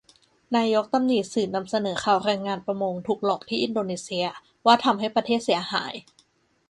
[0.55, 4.25] นายกตำหนิสื่อนำเสนอข่าวแรงงานประมงถูกหลอกที่อินโดนีเชีย
[4.65, 5.93] ว่าทำให้ประเทศเสียหาย